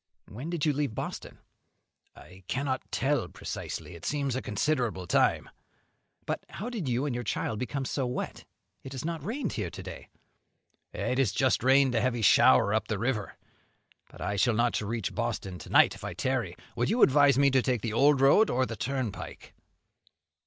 [0.27, 1.37] "When did you leave Boston?"
[2.15, 5.47] "I cannot tell precisely; it seems a considerable time."
[6.25, 8.43] "But how did you and your child become so wet?
[8.81, 10.09] it has not rained here to day."
[10.91, 13.37] "It has just rained a heavy shower up the river.
[14.09, 16.55] But I shall not reach Boston to night if I tarry.
[16.75, 19.53] Would you advise me to take the old road, or the turnpike?"